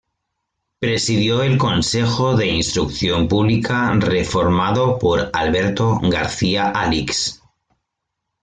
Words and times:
Presidió 0.79 1.43
el 1.43 1.59
Consejo 1.59 2.35
de 2.35 2.47
Instrucción 2.47 3.27
Pública 3.27 3.93
reformado 4.01 4.97
por 4.97 5.29
Alberto 5.31 5.99
García-Alix. 6.01 7.39